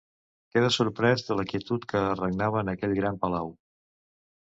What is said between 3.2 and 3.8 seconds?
palau.